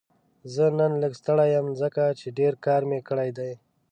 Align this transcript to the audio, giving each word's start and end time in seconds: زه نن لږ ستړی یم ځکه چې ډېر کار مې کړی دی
زه 0.53 0.65
نن 0.79 0.91
لږ 1.01 1.13
ستړی 1.21 1.47
یم 1.57 1.67
ځکه 1.81 2.03
چې 2.19 2.27
ډېر 2.39 2.53
کار 2.65 2.81
مې 2.89 2.99
کړی 3.09 3.29
دی 3.37 3.51